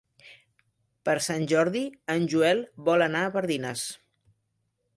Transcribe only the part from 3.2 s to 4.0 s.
a Pardines.